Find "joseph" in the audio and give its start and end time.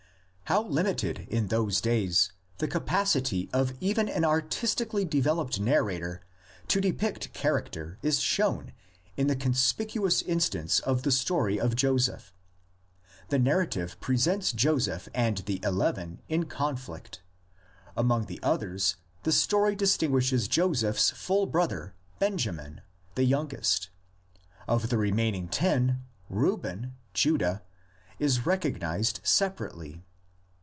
11.77-12.33, 14.51-15.07